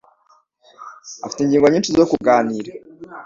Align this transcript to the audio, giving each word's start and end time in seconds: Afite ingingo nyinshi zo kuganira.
Afite 1.25 1.39
ingingo 1.41 1.67
nyinshi 1.71 1.95
zo 1.97 2.05
kuganira. 2.11 2.71